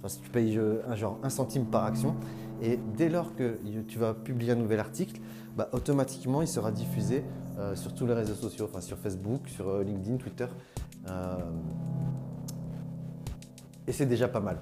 Enfin, 0.04 0.14
tu 0.22 0.30
payes 0.30 0.60
un 0.90 0.96
genre 0.96 1.20
un 1.24 1.30
centime 1.30 1.68
par 1.68 1.86
action. 1.86 2.18
Et 2.62 2.78
dès 2.98 3.08
lors 3.08 3.34
que 3.36 3.60
tu 3.88 3.98
vas 3.98 4.14
publier 4.14 4.52
un 4.52 4.56
nouvel 4.56 4.82
article, 4.82 5.22
bah, 5.56 5.70
automatiquement 5.72 6.42
il 6.42 6.48
sera 6.48 6.72
diffusé 6.72 7.24
sur 7.76 7.94
tous 7.94 8.08
les 8.08 8.14
réseaux 8.14 8.34
sociaux, 8.34 8.68
enfin 8.70 8.82
sur 8.82 8.98
Facebook, 8.98 9.48
sur 9.48 9.80
LinkedIn, 9.80 10.18
Twitter. 10.18 10.48
et 13.88 13.92
c'est 13.92 14.06
déjà 14.06 14.28
pas 14.28 14.42
mal. 14.42 14.58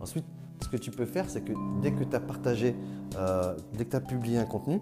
Ensuite, 0.00 0.24
ce 0.66 0.70
que 0.70 0.76
tu 0.76 0.90
peux 0.90 1.06
faire, 1.06 1.30
c'est 1.30 1.42
que 1.42 1.52
dès 1.80 1.92
que 1.92 2.02
tu 2.02 2.16
as 2.16 2.20
partagé, 2.20 2.74
euh, 3.16 3.54
dès 3.74 3.84
que 3.84 3.90
tu 3.90 3.96
as 3.96 4.00
publié 4.00 4.36
un 4.36 4.46
contenu, 4.46 4.80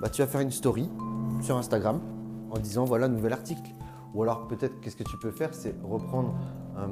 bah, 0.00 0.08
tu 0.08 0.22
vas 0.22 0.28
faire 0.28 0.40
une 0.40 0.52
story 0.52 0.88
sur 1.42 1.56
Instagram 1.56 2.00
en 2.48 2.58
disant 2.58 2.84
voilà, 2.84 3.08
nouvel 3.08 3.32
article. 3.32 3.72
Ou 4.14 4.22
alors 4.22 4.46
peut-être 4.46 4.80
qu'est-ce 4.80 4.94
que 4.94 5.02
tu 5.02 5.18
peux 5.18 5.32
faire, 5.32 5.52
c'est 5.52 5.74
reprendre 5.82 6.36
euh, 6.78 6.86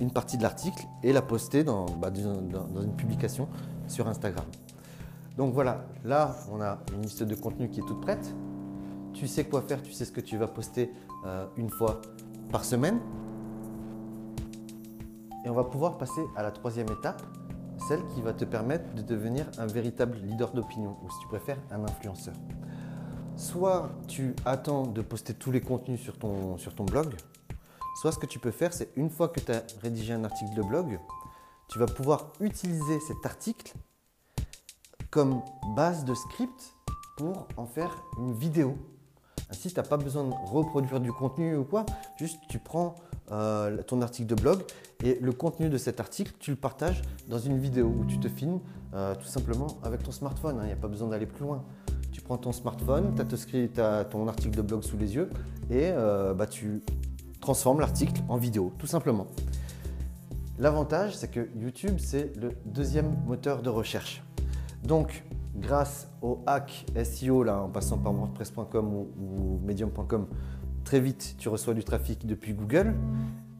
une 0.00 0.10
partie 0.10 0.36
de 0.36 0.42
l'article 0.42 0.84
et 1.02 1.14
la 1.14 1.22
poster 1.22 1.64
bah, 1.64 2.10
dans, 2.10 2.82
une 2.82 2.94
publication 2.94 3.48
sur 3.88 4.06
Instagram. 4.06 4.44
Donc 5.38 5.54
voilà, 5.54 5.86
là 6.04 6.36
on 6.52 6.60
a 6.60 6.78
une 6.94 7.04
liste 7.04 7.22
de 7.22 7.34
contenu 7.34 7.70
qui 7.70 7.80
est 7.80 7.86
toute 7.86 8.02
prête. 8.02 8.34
Tu 9.14 9.26
sais 9.26 9.44
quoi 9.44 9.62
faire, 9.62 9.80
tu 9.80 9.92
sais 9.92 10.04
ce 10.04 10.12
que 10.12 10.20
tu 10.20 10.36
vas 10.36 10.46
poster 10.46 10.92
euh, 11.24 11.46
une 11.56 11.70
fois 11.70 12.02
par 12.50 12.66
semaine. 12.66 12.98
Et 15.44 15.50
on 15.50 15.54
va 15.54 15.64
pouvoir 15.64 15.98
passer 15.98 16.22
à 16.36 16.42
la 16.42 16.50
troisième 16.50 16.88
étape, 16.90 17.22
celle 17.88 18.06
qui 18.14 18.22
va 18.22 18.32
te 18.32 18.44
permettre 18.44 18.94
de 18.94 19.02
devenir 19.02 19.46
un 19.58 19.66
véritable 19.66 20.18
leader 20.18 20.52
d'opinion, 20.52 20.96
ou 21.02 21.10
si 21.10 21.18
tu 21.20 21.28
préfères, 21.28 21.58
un 21.70 21.82
influenceur. 21.82 22.34
Soit 23.36 23.90
tu 24.06 24.36
attends 24.44 24.86
de 24.86 25.02
poster 25.02 25.34
tous 25.34 25.50
les 25.50 25.60
contenus 25.60 26.00
sur 26.00 26.18
ton, 26.18 26.58
sur 26.58 26.74
ton 26.74 26.84
blog, 26.84 27.14
soit 28.00 28.12
ce 28.12 28.18
que 28.18 28.26
tu 28.26 28.38
peux 28.38 28.50
faire, 28.50 28.72
c'est 28.72 28.90
une 28.96 29.10
fois 29.10 29.28
que 29.28 29.40
tu 29.40 29.50
as 29.50 29.62
rédigé 29.82 30.12
un 30.12 30.24
article 30.24 30.54
de 30.54 30.62
blog, 30.62 31.00
tu 31.68 31.78
vas 31.78 31.86
pouvoir 31.86 32.32
utiliser 32.40 33.00
cet 33.00 33.24
article 33.24 33.72
comme 35.10 35.42
base 35.74 36.04
de 36.04 36.14
script 36.14 36.74
pour 37.16 37.46
en 37.56 37.66
faire 37.66 38.02
une 38.18 38.32
vidéo. 38.32 38.76
Ainsi, 39.52 39.68
tu 39.68 39.76
n'as 39.76 39.86
pas 39.86 39.98
besoin 39.98 40.24
de 40.24 40.32
reproduire 40.46 40.98
du 40.98 41.12
contenu 41.12 41.56
ou 41.56 41.64
quoi, 41.64 41.84
juste 42.16 42.40
tu 42.48 42.58
prends 42.58 42.94
euh, 43.30 43.82
ton 43.82 44.00
article 44.00 44.34
de 44.34 44.34
blog 44.34 44.62
et 45.04 45.18
le 45.20 45.30
contenu 45.32 45.68
de 45.68 45.76
cet 45.76 46.00
article, 46.00 46.32
tu 46.38 46.52
le 46.52 46.56
partages 46.56 47.02
dans 47.28 47.38
une 47.38 47.58
vidéo 47.58 47.86
où 47.86 48.06
tu 48.06 48.18
te 48.18 48.28
filmes 48.28 48.60
euh, 48.94 49.14
tout 49.14 49.26
simplement 49.26 49.66
avec 49.82 50.02
ton 50.02 50.10
smartphone. 50.10 50.56
Il 50.56 50.62
hein. 50.62 50.66
n'y 50.68 50.72
a 50.72 50.76
pas 50.76 50.88
besoin 50.88 51.08
d'aller 51.08 51.26
plus 51.26 51.44
loin. 51.44 51.64
Tu 52.12 52.22
prends 52.22 52.38
ton 52.38 52.52
smartphone, 52.52 53.14
tu 53.14 53.80
as, 53.80 54.04
ton 54.04 54.26
article 54.26 54.56
de 54.56 54.62
blog 54.62 54.82
sous 54.82 54.96
les 54.96 55.14
yeux 55.16 55.28
et 55.70 55.90
euh, 55.92 56.32
bah, 56.32 56.46
tu 56.46 56.82
transformes 57.42 57.80
l'article 57.80 58.22
en 58.30 58.38
vidéo, 58.38 58.72
tout 58.78 58.86
simplement. 58.86 59.26
L'avantage, 60.58 61.14
c'est 61.14 61.30
que 61.30 61.50
YouTube, 61.54 61.96
c'est 61.98 62.34
le 62.36 62.52
deuxième 62.64 63.18
moteur 63.26 63.60
de 63.60 63.68
recherche. 63.68 64.22
Donc, 64.82 65.24
grâce 65.56 66.10
au 66.22 66.42
hack 66.46 66.86
SEO, 67.04 67.42
là, 67.42 67.62
en 67.62 67.68
passant 67.68 67.98
par 67.98 68.12
WordPress.com 68.12 68.94
ou 68.94 69.60
Medium.com, 69.64 70.26
Très 70.84 71.00
vite, 71.00 71.36
tu 71.38 71.48
reçois 71.48 71.74
du 71.74 71.84
trafic 71.84 72.26
depuis 72.26 72.54
Google, 72.54 72.94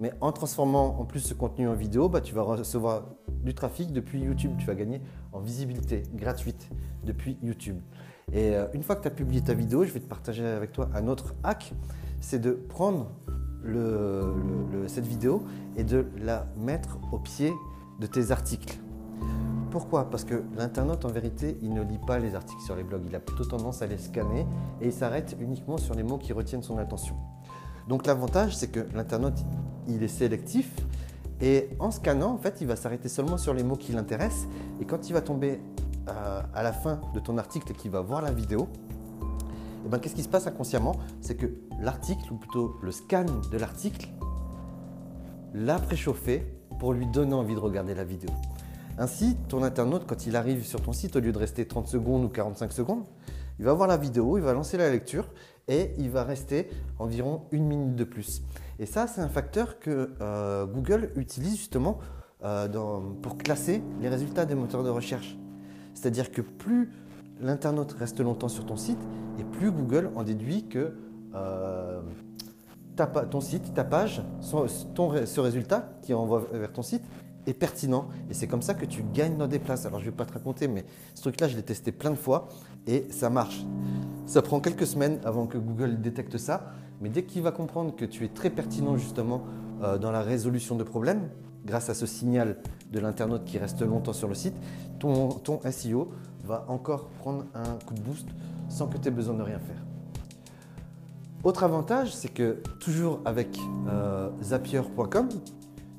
mais 0.00 0.12
en 0.20 0.32
transformant 0.32 0.98
en 0.98 1.04
plus 1.04 1.20
ce 1.20 1.34
contenu 1.34 1.68
en 1.68 1.74
vidéo, 1.74 2.08
bah, 2.08 2.20
tu 2.20 2.34
vas 2.34 2.42
recevoir 2.42 3.04
du 3.44 3.54
trafic 3.54 3.92
depuis 3.92 4.20
YouTube. 4.20 4.52
Tu 4.58 4.66
vas 4.66 4.74
gagner 4.74 5.00
en 5.32 5.40
visibilité 5.40 6.02
gratuite 6.14 6.68
depuis 7.04 7.38
YouTube. 7.42 7.78
Et 8.32 8.56
euh, 8.56 8.66
une 8.74 8.82
fois 8.82 8.96
que 8.96 9.02
tu 9.02 9.08
as 9.08 9.12
publié 9.12 9.42
ta 9.42 9.54
vidéo, 9.54 9.84
je 9.84 9.92
vais 9.92 10.00
te 10.00 10.08
partager 10.08 10.44
avec 10.44 10.72
toi 10.72 10.88
un 10.94 11.06
autre 11.06 11.34
hack, 11.44 11.72
c'est 12.20 12.40
de 12.40 12.52
prendre 12.52 13.10
cette 14.88 15.06
vidéo 15.06 15.44
et 15.76 15.84
de 15.84 16.06
la 16.18 16.46
mettre 16.56 16.98
au 17.12 17.18
pied 17.18 17.52
de 18.00 18.06
tes 18.08 18.32
articles. 18.32 18.76
Pourquoi? 19.72 20.10
Parce 20.10 20.24
que 20.24 20.44
l'internaute, 20.54 21.06
en 21.06 21.08
vérité, 21.08 21.56
il 21.62 21.72
ne 21.72 21.82
lit 21.82 21.98
pas 21.98 22.18
les 22.18 22.34
articles 22.34 22.60
sur 22.60 22.76
les 22.76 22.84
blogs. 22.84 23.04
Il 23.06 23.16
a 23.16 23.20
plutôt 23.20 23.46
tendance 23.46 23.80
à 23.80 23.86
les 23.86 23.96
scanner 23.96 24.46
et 24.82 24.88
il 24.88 24.92
s'arrête 24.92 25.34
uniquement 25.40 25.78
sur 25.78 25.94
les 25.94 26.02
mots 26.02 26.18
qui 26.18 26.34
retiennent 26.34 26.62
son 26.62 26.76
attention. 26.76 27.16
Donc 27.88 28.06
l'avantage, 28.06 28.54
c'est 28.54 28.68
que 28.68 28.80
l'internaute, 28.94 29.42
il 29.88 30.02
est 30.02 30.08
sélectif 30.08 30.70
et 31.40 31.70
en 31.78 31.90
scannant, 31.90 32.34
en 32.34 32.36
fait, 32.36 32.58
il 32.60 32.66
va 32.66 32.76
s'arrêter 32.76 33.08
seulement 33.08 33.38
sur 33.38 33.54
les 33.54 33.62
mots 33.62 33.76
qui 33.76 33.92
l'intéressent. 33.92 34.46
Et 34.78 34.84
quand 34.84 35.08
il 35.08 35.14
va 35.14 35.22
tomber 35.22 35.58
euh, 36.06 36.42
à 36.52 36.62
la 36.62 36.74
fin 36.74 37.00
de 37.14 37.20
ton 37.20 37.38
article 37.38 37.72
et 37.72 37.74
qu'il 37.74 37.92
va 37.92 38.02
voir 38.02 38.20
la 38.20 38.30
vidéo, 38.30 38.68
eh 39.86 39.88
ben, 39.88 39.98
qu'est-ce 40.00 40.14
qui 40.14 40.22
se 40.22 40.28
passe 40.28 40.46
inconsciemment? 40.46 40.96
C'est 41.22 41.34
que 41.34 41.46
l'article, 41.80 42.30
ou 42.30 42.36
plutôt 42.36 42.76
le 42.82 42.92
scan 42.92 43.24
de 43.50 43.56
l'article, 43.56 44.10
l'a 45.54 45.78
préchauffé 45.78 46.46
pour 46.78 46.92
lui 46.92 47.06
donner 47.06 47.32
envie 47.32 47.54
de 47.54 47.60
regarder 47.60 47.94
la 47.94 48.04
vidéo. 48.04 48.28
Ainsi, 48.98 49.36
ton 49.48 49.62
internaute, 49.62 50.04
quand 50.06 50.26
il 50.26 50.36
arrive 50.36 50.64
sur 50.64 50.80
ton 50.80 50.92
site, 50.92 51.16
au 51.16 51.20
lieu 51.20 51.32
de 51.32 51.38
rester 51.38 51.66
30 51.66 51.86
secondes 51.88 52.24
ou 52.24 52.28
45 52.28 52.72
secondes, 52.72 53.04
il 53.58 53.64
va 53.64 53.72
voir 53.72 53.88
la 53.88 53.96
vidéo, 53.96 54.38
il 54.38 54.44
va 54.44 54.52
lancer 54.52 54.76
la 54.76 54.90
lecture 54.90 55.26
et 55.68 55.92
il 55.98 56.10
va 56.10 56.24
rester 56.24 56.68
environ 56.98 57.42
une 57.52 57.66
minute 57.66 57.94
de 57.94 58.04
plus. 58.04 58.42
Et 58.78 58.86
ça, 58.86 59.06
c'est 59.06 59.20
un 59.20 59.28
facteur 59.28 59.78
que 59.78 60.10
euh, 60.20 60.66
Google 60.66 61.10
utilise 61.16 61.56
justement 61.56 61.98
euh, 62.44 62.68
pour 63.22 63.38
classer 63.38 63.82
les 64.00 64.08
résultats 64.08 64.44
des 64.44 64.54
moteurs 64.54 64.82
de 64.82 64.90
recherche. 64.90 65.38
C'est-à-dire 65.94 66.32
que 66.32 66.40
plus 66.40 66.90
l'internaute 67.40 67.92
reste 67.92 68.20
longtemps 68.20 68.48
sur 68.48 68.66
ton 68.66 68.76
site, 68.76 68.98
et 69.38 69.44
plus 69.44 69.70
Google 69.70 70.10
en 70.16 70.22
déduit 70.22 70.68
que 70.68 70.94
euh, 71.34 72.02
ton 73.30 73.40
site, 73.40 73.72
ta 73.74 73.84
page, 73.84 74.22
ce 74.40 75.40
résultat 75.40 75.92
qui 76.02 76.12
envoie 76.14 76.46
vers 76.52 76.72
ton 76.72 76.82
site 76.82 77.04
est 77.46 77.54
pertinent 77.54 78.08
et 78.30 78.34
c'est 78.34 78.46
comme 78.46 78.62
ça 78.62 78.74
que 78.74 78.84
tu 78.84 79.02
gagnes 79.14 79.36
dans 79.36 79.46
des 79.46 79.58
places. 79.58 79.86
Alors 79.86 80.00
je 80.00 80.06
vais 80.06 80.10
pas 80.10 80.24
te 80.24 80.32
raconter, 80.32 80.68
mais 80.68 80.84
ce 81.14 81.22
truc-là, 81.22 81.48
je 81.48 81.56
l'ai 81.56 81.62
testé 81.62 81.92
plein 81.92 82.10
de 82.10 82.16
fois 82.16 82.48
et 82.86 83.06
ça 83.10 83.30
marche. 83.30 83.64
Ça 84.26 84.42
prend 84.42 84.60
quelques 84.60 84.86
semaines 84.86 85.20
avant 85.24 85.46
que 85.46 85.58
Google 85.58 86.00
détecte 86.00 86.38
ça, 86.38 86.72
mais 87.00 87.08
dès 87.08 87.24
qu'il 87.24 87.42
va 87.42 87.52
comprendre 87.52 87.94
que 87.94 88.04
tu 88.04 88.24
es 88.24 88.28
très 88.28 88.50
pertinent 88.50 88.96
justement 88.96 89.42
euh, 89.82 89.98
dans 89.98 90.12
la 90.12 90.22
résolution 90.22 90.76
de 90.76 90.84
problèmes, 90.84 91.28
grâce 91.64 91.88
à 91.88 91.94
ce 91.94 92.06
signal 92.06 92.58
de 92.90 93.00
l'internaute 93.00 93.44
qui 93.44 93.58
reste 93.58 93.82
longtemps 93.82 94.12
sur 94.12 94.28
le 94.28 94.34
site, 94.34 94.54
ton, 94.98 95.28
ton 95.28 95.60
SEO 95.70 96.10
va 96.44 96.64
encore 96.68 97.08
prendre 97.20 97.44
un 97.54 97.78
coup 97.86 97.94
de 97.94 98.00
boost 98.00 98.28
sans 98.68 98.86
que 98.86 98.98
tu 98.98 99.08
aies 99.08 99.12
besoin 99.12 99.34
de 99.34 99.42
rien 99.42 99.58
faire. 99.58 99.82
Autre 101.44 101.64
avantage, 101.64 102.14
c'est 102.14 102.28
que 102.28 102.62
toujours 102.78 103.20
avec 103.24 103.58
euh, 103.88 104.30
zapier.com, 104.42 105.28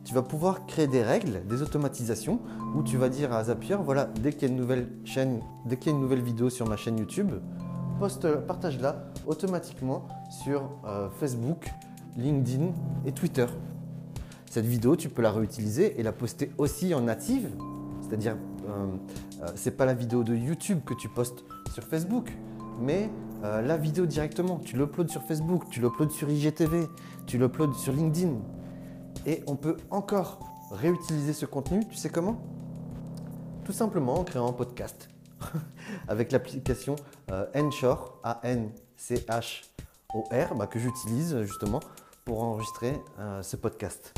tu 0.04 0.14
vas 0.14 0.22
pouvoir 0.22 0.66
créer 0.66 0.88
des 0.88 1.02
règles, 1.02 1.46
des 1.48 1.62
automatisations 1.62 2.40
où 2.76 2.84
tu 2.84 2.98
vas 2.98 3.10
dire 3.10 3.32
à 3.32 3.46
Zapier, 3.46 3.78
voilà, 3.84 4.06
dès 4.06 4.34
qu'il 4.34 4.44
y 4.44 4.46
a 4.46 4.54
une 4.54 4.60
nouvelle 4.60 4.90
chaîne, 5.06 5.42
dès 5.66 5.78
qu'il 5.78 5.92
y 5.92 5.94
a 5.94 5.98
une 5.98 6.02
nouvelle 6.02 6.22
vidéo 6.22 6.50
sur 6.50 6.68
ma 6.68 6.76
chaîne 6.76 6.98
YouTube, 6.98 7.32
poste, 8.00 8.28
partage-la 8.46 9.06
automatiquement 9.26 10.08
sur 10.30 10.70
euh, 10.86 11.10
Facebook, 11.20 11.72
LinkedIn 12.18 12.72
et 13.06 13.12
Twitter. 13.14 13.46
Cette 14.50 14.66
vidéo, 14.66 14.96
tu 14.96 15.10
peux 15.10 15.22
la 15.22 15.32
réutiliser 15.32 16.00
et 16.00 16.04
la 16.04 16.12
poster 16.12 16.52
aussi 16.58 16.94
en 16.94 17.02
native, 17.02 17.50
c'est-à-dire 18.02 18.36
euh, 18.68 18.88
euh 19.42 19.48
c'est 19.56 19.78
pas 19.78 19.86
la 19.86 19.94
vidéo 19.94 20.24
de 20.24 20.36
YouTube 20.36 20.80
que 20.86 20.94
tu 20.94 21.08
postes 21.08 21.46
sur 21.74 21.84
Facebook, 21.84 22.32
mais 22.80 23.10
la 23.42 23.76
vidéo 23.76 24.06
directement. 24.06 24.58
Tu 24.60 24.78
l'uploades 24.78 25.10
sur 25.10 25.22
Facebook, 25.24 25.64
tu 25.70 25.82
l'uploades 25.82 26.12
sur 26.12 26.30
IGTV, 26.30 26.88
tu 27.26 27.38
l'uploades 27.38 27.74
sur 27.74 27.92
LinkedIn. 27.92 28.36
Et 29.26 29.44
on 29.48 29.56
peut 29.56 29.78
encore 29.90 30.40
réutiliser 30.72 31.34
ce 31.34 31.46
contenu, 31.46 31.88
tu 31.88 31.96
sais 31.96 32.10
comment? 32.10 32.42
Tout 33.64 33.72
simplement 33.72 34.16
en 34.16 34.24
créant 34.24 34.50
un 34.50 34.54
podcast 34.54 35.08
avec 36.08 36.32
l'application 36.32 36.96
euh, 37.32 37.46
Anchor, 37.56 38.20
A-N-C-H-O-R, 38.24 39.36
bah, 40.56 40.68
que 40.68 40.80
j'utilise 40.80 41.42
justement 41.44 41.80
pour 42.26 42.44
enregistrer 42.44 43.02
euh, 43.20 43.42
ce 43.44 43.56
podcast. 43.56 44.14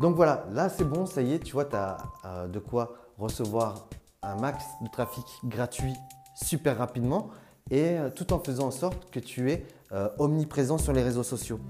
Donc 0.00 0.16
voilà, 0.16 0.46
là 0.52 0.68
c'est 0.68 0.84
bon, 0.84 1.06
ça 1.06 1.22
y 1.22 1.32
est, 1.32 1.38
tu 1.38 1.52
vois, 1.52 1.64
tu 1.64 1.76
as 1.76 1.98
euh, 2.24 2.46
de 2.48 2.58
quoi 2.58 2.96
recevoir 3.18 3.88
un 4.22 4.36
max 4.36 4.64
de 4.82 4.88
trafic 4.88 5.24
gratuit 5.44 5.94
super 6.34 6.78
rapidement 6.78 7.30
et 7.70 7.96
tout 8.14 8.32
en 8.32 8.38
faisant 8.38 8.68
en 8.68 8.70
sorte 8.70 9.10
que 9.10 9.18
tu 9.18 9.50
es 9.50 9.66
euh, 9.92 10.08
omniprésent 10.18 10.78
sur 10.78 10.92
les 10.92 11.02
réseaux 11.02 11.22
sociaux. 11.22 11.60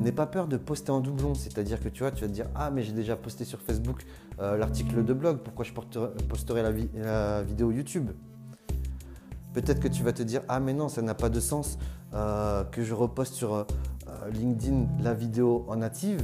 N'aie 0.00 0.12
pas 0.12 0.26
peur 0.26 0.48
de 0.48 0.56
poster 0.56 0.90
en 0.90 1.00
doublon, 1.00 1.34
c'est-à-dire 1.34 1.80
que 1.80 1.88
tu 1.88 2.02
vois, 2.02 2.10
tu 2.10 2.22
vas 2.22 2.28
te 2.28 2.32
dire 2.32 2.46
Ah, 2.54 2.70
mais 2.70 2.82
j'ai 2.82 2.92
déjà 2.92 3.16
posté 3.16 3.44
sur 3.44 3.60
Facebook 3.60 4.04
euh, 4.40 4.56
l'article 4.56 5.04
de 5.04 5.12
blog, 5.12 5.38
pourquoi 5.38 5.64
je 5.64 5.72
posterai 5.72 6.62
la, 6.62 7.42
vidéo 7.42 7.70
YouTube? 7.70 8.10
Peut-être 9.52 9.80
que 9.80 9.88
tu 9.88 10.02
vas 10.02 10.12
te 10.12 10.22
dire 10.22 10.42
Ah, 10.48 10.60
mais 10.60 10.72
non, 10.72 10.88
ça 10.88 11.02
n'a 11.02 11.14
pas 11.14 11.28
de 11.28 11.40
sens 11.40 11.78
euh, 12.14 12.64
que 12.64 12.82
je 12.82 12.94
reposte 12.94 13.34
sur 13.34 13.66
LinkedIn 14.32 14.86
la 15.02 15.14
vidéo 15.14 15.66
en 15.68 15.76
native 15.76 16.22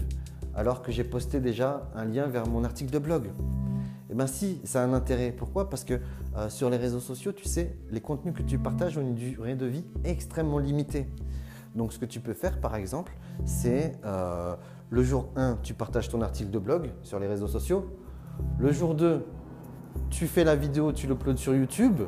alors 0.54 0.82
que 0.82 0.92
j'ai 0.92 1.04
posté 1.04 1.40
déjà 1.40 1.88
un 1.94 2.04
lien 2.04 2.26
vers 2.26 2.47
mon 2.47 2.64
article 2.64 2.92
de 2.92 2.99
blog. 2.99 3.30
Eh 4.12 4.14
bien 4.14 4.26
si, 4.26 4.61
ça 4.64 4.83
a 4.83 4.87
un 4.87 4.92
intérêt. 4.92 5.33
Pourquoi? 5.33 5.71
Parce 5.71 5.85
que 5.85 5.99
sur 6.49 6.69
les 6.69 6.76
réseaux 6.76 7.00
sociaux, 7.00 7.33
tu 7.33 7.47
sais, 7.47 7.75
les 7.90 8.02
contenus 8.02 8.35
que 8.35 8.42
tu 8.42 8.59
partages 8.59 8.99
ont 8.99 9.00
une 9.00 9.14
durée 9.14 9.54
de 9.54 9.64
vie 9.64 9.85
extrêmement 10.04 10.59
limitée. 10.59 11.07
Donc 11.75 11.92
ce 11.92 11.99
que 11.99 12.04
tu 12.04 12.21
peux 12.21 12.35
faire 12.35 12.61
par 12.61 12.76
exemple, 12.76 13.16
c'est 13.45 13.92
euh, 14.04 14.54
le 14.90 15.02
jour 15.02 15.28
1, 15.37 15.59
tu 15.62 15.75
partages 15.75 16.09
ton 16.09 16.21
article 16.21 16.50
de 16.50 16.59
blog 16.59 16.90
sur 17.02 17.19
les 17.19 17.26
réseaux 17.26 17.49
sociaux. 17.49 17.90
Le 18.59 18.73
jour 18.73 18.95
2, 18.95 19.25
tu 20.11 20.26
fais 20.26 20.45
la 20.45 20.57
vidéo, 20.57 20.92
tu 20.92 21.07
l'uploades 21.07 21.38
sur 21.38 21.54
YouTube. 21.54 22.02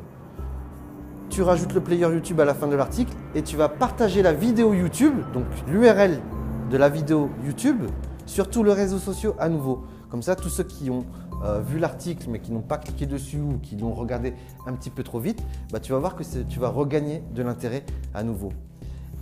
Tu 1.29 1.41
rajoutes 1.41 1.73
le 1.73 1.81
player 1.81 2.03
YouTube 2.03 2.39
à 2.39 2.45
la 2.45 2.53
fin 2.53 2.67
de 2.67 2.75
l'article 2.75 3.13
et 3.33 3.41
tu 3.41 3.57
vas 3.57 3.67
partager 3.67 4.21
la 4.21 4.31
vidéo 4.31 4.75
YouTube, 4.75 5.15
donc 5.33 5.45
l'URL 5.67 6.21
de 6.69 6.77
la 6.77 6.87
vidéo 6.87 7.31
YouTube, 7.43 7.83
sur 8.27 8.47
tous 8.47 8.63
les 8.63 8.73
réseaux 8.73 8.99
sociaux 8.99 9.35
à 9.39 9.49
nouveau. 9.49 9.83
Comme 10.09 10.21
ça, 10.21 10.35
tous 10.35 10.49
ceux 10.49 10.63
qui 10.63 10.89
ont 10.91 11.05
euh, 11.43 11.59
vu 11.59 11.79
l'article 11.79 12.27
mais 12.29 12.39
qui 12.39 12.51
n'ont 12.51 12.61
pas 12.61 12.77
cliqué 12.77 13.05
dessus 13.05 13.39
ou 13.39 13.59
qui 13.61 13.75
l'ont 13.75 13.93
regardé 13.93 14.33
un 14.65 14.73
petit 14.73 14.89
peu 14.89 15.03
trop 15.03 15.19
vite, 15.19 15.43
bah, 15.71 15.79
tu 15.79 15.91
vas 15.91 15.99
voir 15.99 16.15
que 16.15 16.23
tu 16.23 16.59
vas 16.59 16.69
regagner 16.69 17.23
de 17.33 17.43
l'intérêt 17.43 17.85
à 18.13 18.23
nouveau. 18.23 18.51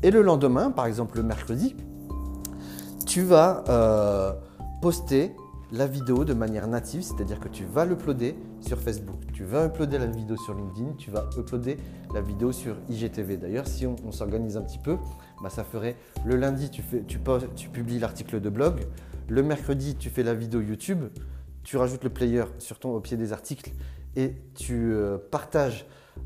Et 0.03 0.11
le 0.11 0.21
lendemain, 0.21 0.71
par 0.71 0.85
exemple 0.85 1.17
le 1.17 1.23
mercredi, 1.23 1.75
tu 3.05 3.21
vas 3.21 3.63
euh, 3.69 4.33
poster 4.81 5.35
la 5.73 5.87
vidéo 5.87 6.23
de 6.23 6.33
manière 6.33 6.67
native, 6.67 7.01
c'est-à-dire 7.01 7.39
que 7.39 7.47
tu 7.47 7.65
vas 7.65 7.85
l'uploader 7.85 8.35
sur 8.61 8.79
Facebook, 8.79 9.19
tu 9.33 9.43
vas 9.43 9.65
uploader 9.65 9.97
la 9.97 10.05
vidéo 10.05 10.37
sur 10.37 10.53
LinkedIn, 10.53 10.93
tu 10.99 11.09
vas 11.09 11.27
uploader 11.35 11.77
la 12.13 12.21
vidéo 12.21 12.51
sur 12.51 12.75
IGTV. 12.89 13.37
D'ailleurs, 13.37 13.65
si 13.65 13.87
on, 13.87 14.11
s'organise 14.11 14.55
un 14.55 14.61
petit 14.61 14.77
peu, 14.77 14.97
bah, 15.41 15.49
ça 15.49 15.63
ferait 15.63 15.95
le 16.25 16.35
lundi, 16.35 16.69
tu, 16.69 16.83
publies 17.69 17.97
l'article 17.97 18.39
de 18.39 18.49
blog, 18.49 18.85
le 19.29 19.41
mercredi, 19.41 19.95
tu 19.95 20.09
fais 20.09 20.21
la 20.21 20.35
vidéo 20.35 20.61
YouTube, 20.61 21.05
tu 21.63 21.77
rajoutes 21.77 22.03
le 22.03 22.09
player 22.09 22.43
sur 22.59 22.79
ton, 22.79 22.93
au 22.93 22.99
pied 22.99 23.17
des 23.17 23.33
articles 23.33 23.71
et 24.15 24.35
tu 24.53 24.93
euh, 24.93 25.17
partages 25.31 25.85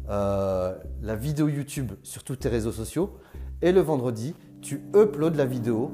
euh, 0.10 0.76
la 1.02 1.16
vidéo 1.16 1.48
YouTube 1.48 1.94
sur 2.04 2.24
tous 2.24 2.36
tes 2.36 2.50
réseaux 2.50 2.72
sociaux. 2.72 3.18
Et 3.62 3.72
le 3.72 3.82
vendredi, 3.82 4.36
tu 4.62 4.82
uploads 4.96 5.36
la 5.36 5.46
vidéo 5.46 5.92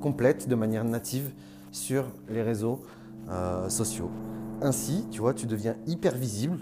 complète 0.00 0.48
de 0.48 0.54
manière 0.54 0.84
native 0.84 1.32
sur 1.70 2.06
les 2.28 2.42
réseaux 2.42 2.82
euh, 3.28 3.68
sociaux. 3.68 4.10
Ainsi, 4.62 5.06
tu 5.10 5.20
vois, 5.20 5.34
tu 5.34 5.46
deviens 5.46 5.76
hyper 5.86 6.14
visible, 6.14 6.58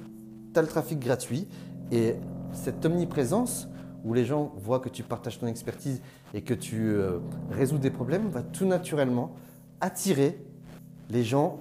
tu 0.53 0.59
as 0.59 0.63
le 0.63 0.69
trafic 0.69 0.99
gratuit 0.99 1.47
et 1.91 2.15
cette 2.53 2.85
omniprésence 2.85 3.69
où 4.05 4.15
les 4.15 4.25
gens 4.25 4.53
voient 4.57 4.81
que 4.81 4.89
tu 4.89 5.03
partages 5.03 5.39
ton 5.39 5.47
expertise 5.47 6.03
et 6.35 6.43
que 6.43 6.55
tu 6.55 6.97
résous 7.51 7.79
des 7.79 7.91
problèmes 7.91 8.29
va 8.31 8.43
tout 8.43 8.65
naturellement 8.65 9.37
attirer 9.81 10.45
les 11.11 11.23
gens 11.23 11.61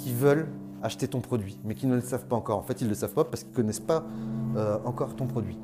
qui 0.00 0.12
veulent 0.12 0.48
acheter 0.82 1.08
ton 1.08 1.20
produit, 1.20 1.58
mais 1.64 1.74
qui 1.74 1.86
ne 1.86 1.94
le 1.94 2.00
savent 2.00 2.24
pas 2.24 2.36
encore. 2.36 2.58
En 2.58 2.62
fait, 2.62 2.80
ils 2.80 2.84
ne 2.84 2.88
le 2.88 2.94
savent 2.94 3.12
pas 3.12 3.24
parce 3.24 3.42
qu'ils 3.42 3.52
ne 3.52 3.56
connaissent 3.56 3.80
pas 3.80 4.04
euh, 4.56 4.78
encore 4.84 5.14
ton 5.14 5.26
produit. 5.26 5.58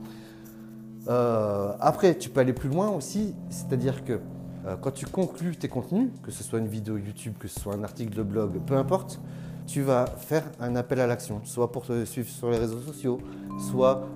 Euh, 1.08 1.72
après, 1.80 2.16
tu 2.18 2.28
peux 2.28 2.40
aller 2.40 2.52
plus 2.52 2.68
loin 2.68 2.90
aussi, 2.90 3.34
c'est-à-dire 3.48 4.04
que 4.04 4.20
euh, 4.66 4.76
quand 4.76 4.90
tu 4.90 5.06
conclus 5.06 5.56
tes 5.56 5.68
contenus, 5.68 6.10
que 6.22 6.30
ce 6.30 6.44
soit 6.44 6.58
une 6.58 6.66
vidéo 6.66 6.98
YouTube, 6.98 7.34
que 7.38 7.48
ce 7.48 7.58
soit 7.58 7.74
un 7.74 7.84
article 7.84 8.14
de 8.14 8.22
blog, 8.22 8.60
peu 8.66 8.76
importe, 8.76 9.20
tu 9.66 9.80
vas 9.82 10.06
faire 10.06 10.44
un 10.60 10.76
appel 10.76 11.00
à 11.00 11.06
l'action, 11.06 11.40
soit 11.44 11.72
pour 11.72 11.86
te 11.86 12.04
suivre 12.04 12.28
sur 12.28 12.50
les 12.50 12.58
réseaux 12.58 12.80
sociaux, 12.80 13.18
soit 13.58 14.06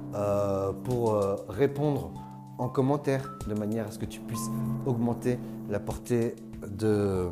pour 0.85 1.21
répondre 1.49 2.12
en 2.59 2.69
commentaire, 2.69 3.29
de 3.49 3.55
manière 3.55 3.89
à 3.89 3.91
ce 3.91 3.99
que 3.99 4.05
tu 4.05 4.21
puisses 4.21 4.49
augmenter 4.87 5.41
la 5.69 5.81
portée 5.81 6.37
de 6.69 7.27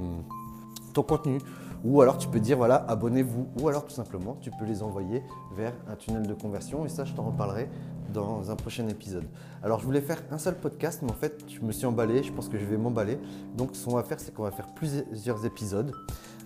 ton 0.95 1.03
contenu, 1.05 1.39
Ou 1.85 2.01
alors 2.01 2.19
tu 2.19 2.29
peux 2.29 2.41
dire 2.41 2.57
voilà, 2.57 2.77
abonnez-vous. 2.89 3.49
Ou 3.61 3.69
alors 3.69 3.85
tout 3.85 3.95
simplement, 3.95 4.37
tu 4.41 4.51
peux 4.51 4.65
les 4.65 4.83
envoyer 4.83 5.23
vers 5.55 5.73
un 5.89 5.97
tunnel 5.97 6.27
de 6.27 6.35
conversion. 6.35 6.85
Et 6.85 6.89
ça, 6.89 7.05
je 7.05 7.13
t'en 7.13 7.25
reparlerai 7.25 7.69
dans 8.13 8.51
un 8.51 8.57
prochain 8.57 8.89
épisode. 8.89 9.25
Alors 9.63 9.81
je 9.81 9.85
voulais 9.85 10.01
faire 10.01 10.23
un 10.31 10.39
seul 10.39 10.57
podcast, 10.57 11.01
mais 11.03 11.11
en 11.11 11.15
fait, 11.15 11.45
je 11.49 11.61
me 11.61 11.73
suis 11.73 11.87
emballé. 11.87 12.23
Je 12.23 12.33
pense 12.33 12.49
que 12.49 12.59
je 12.59 12.65
vais 12.65 12.77
m'emballer. 12.77 13.19
Donc 13.57 13.71
ce 13.75 13.85
qu'on 13.85 13.97
va 13.97 14.03
faire, 14.03 14.21
c'est 14.21 14.35
qu'on 14.35 14.45
va 14.45 14.51
faire 14.51 14.69
plusieurs 14.75 15.45
épisodes. 15.45 15.93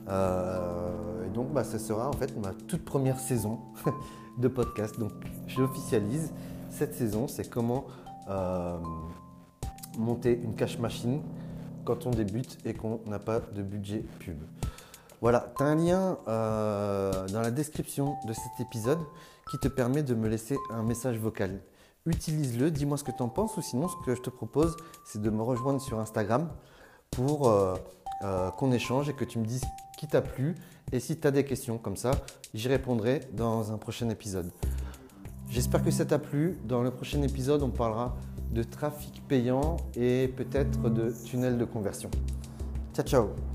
Euh, 0.08 1.26
et 1.26 1.30
donc, 1.30 1.52
bah, 1.52 1.64
sera 1.64 2.08
en 2.08 2.12
fait 2.12 2.36
ma 2.36 2.52
toute 2.52 2.84
première 2.84 3.18
saison 3.18 3.60
de 4.38 4.48
podcast. 4.48 4.98
Donc, 4.98 5.12
j'officialise 5.46 6.32
cette 6.70 6.94
saison. 6.94 7.28
C'est 7.28 7.48
comment 7.48 7.84
euh, 8.28 8.78
monter 9.98 10.40
une 10.42 10.54
cash 10.54 10.78
machine 10.78 11.20
quand 11.84 12.06
on 12.06 12.10
débute 12.10 12.58
et 12.64 12.74
qu'on 12.74 13.00
n'a 13.06 13.18
pas 13.18 13.40
de 13.40 13.62
budget 13.62 14.04
pub. 14.20 14.38
Voilà, 15.22 15.52
tu 15.56 15.62
as 15.62 15.66
un 15.66 15.76
lien 15.76 16.18
euh, 16.26 17.28
dans 17.28 17.40
la 17.40 17.52
description 17.52 18.16
de 18.26 18.32
cet 18.32 18.58
épisode 18.58 18.98
qui 19.48 19.58
te 19.58 19.68
permet 19.68 20.02
de 20.02 20.16
me 20.16 20.28
laisser 20.28 20.56
un 20.68 20.82
message 20.82 21.16
vocal. 21.16 21.60
Utilise-le, 22.06 22.72
dis-moi 22.72 22.96
ce 22.96 23.04
que 23.04 23.12
tu 23.12 23.22
en 23.22 23.28
penses 23.28 23.56
ou 23.56 23.62
sinon 23.62 23.86
ce 23.86 23.94
que 24.04 24.16
je 24.16 24.20
te 24.20 24.30
propose 24.30 24.76
c'est 25.06 25.22
de 25.22 25.30
me 25.30 25.40
rejoindre 25.40 25.80
sur 25.80 26.00
Instagram 26.00 26.50
pour 27.12 27.48
euh, 27.48 27.76
euh, 28.24 28.50
qu'on 28.50 28.72
échange 28.72 29.08
et 29.08 29.12
que 29.12 29.24
tu 29.24 29.38
me 29.38 29.44
dises 29.44 29.62
qui 29.96 30.08
t'a 30.08 30.22
plu 30.22 30.56
et 30.90 30.98
si 30.98 31.16
tu 31.16 31.24
as 31.28 31.30
des 31.30 31.44
questions 31.44 31.78
comme 31.78 31.96
ça, 31.96 32.10
j'y 32.52 32.66
répondrai 32.66 33.20
dans 33.32 33.70
un 33.70 33.78
prochain 33.78 34.08
épisode. 34.08 34.50
J'espère 35.48 35.84
que 35.84 35.92
ça 35.92 36.04
t'a 36.04 36.18
plu. 36.18 36.58
Dans 36.64 36.82
le 36.82 36.90
prochain 36.90 37.22
épisode, 37.22 37.62
on 37.62 37.70
parlera 37.70 38.16
de 38.50 38.64
trafic 38.64 39.22
payant 39.28 39.76
et 39.94 40.26
peut-être 40.36 40.90
de 40.90 41.14
tunnel 41.24 41.58
de 41.58 41.64
conversion. 41.64 42.10
Ciao 42.92 43.06
ciao 43.06 43.51